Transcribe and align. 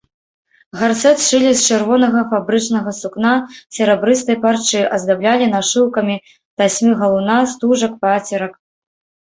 Гарсэт 0.79 1.17
шылі 1.25 1.51
з 1.59 1.67
чырвонага 1.67 2.23
фабрычнага 2.31 2.91
сукна, 3.01 3.35
з 3.59 3.79
серабрыстай 3.79 4.39
парчы, 4.47 4.81
аздаблялі 4.99 5.45
нашыўкамі 5.55 6.15
тасьмы-галуна, 6.59 7.37
стужак, 7.55 7.93
пацерак. 8.03 8.53